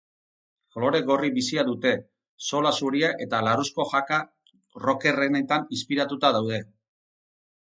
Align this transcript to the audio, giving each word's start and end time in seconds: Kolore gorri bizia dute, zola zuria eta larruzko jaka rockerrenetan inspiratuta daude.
Kolore 0.75 1.01
gorri 1.09 1.27
bizia 1.35 1.65
dute, 1.67 1.91
zola 2.47 2.71
zuria 2.79 3.11
eta 3.27 3.41
larruzko 3.49 3.87
jaka 3.93 4.19
rockerrenetan 4.87 5.69
inspiratuta 5.79 6.33
daude. 6.39 6.63